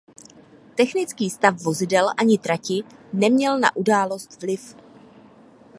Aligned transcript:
Technický 0.75 1.29
stav 1.29 1.53
vozidel 1.61 2.05
ani 2.17 2.37
trati 2.37 2.83
neměl 3.13 3.59
na 3.59 3.75
událost 3.75 4.41
vliv. 4.41 4.75